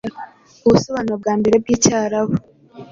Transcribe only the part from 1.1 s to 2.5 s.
bwa mbere bwicyarabu